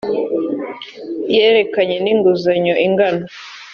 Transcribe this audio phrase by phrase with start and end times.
[1.35, 3.23] yerekeranye n inguzanyo ingana